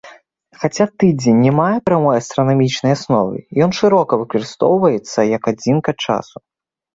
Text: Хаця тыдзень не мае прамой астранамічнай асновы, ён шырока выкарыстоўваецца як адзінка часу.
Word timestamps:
Хаця 0.59 0.85
тыдзень 1.01 1.43
не 1.47 1.51
мае 1.57 1.75
прамой 1.89 2.15
астранамічнай 2.21 2.91
асновы, 2.97 3.37
ён 3.67 3.71
шырока 3.81 4.13
выкарыстоўваецца 4.23 5.19
як 5.37 5.43
адзінка 5.53 5.91
часу. 6.09 6.37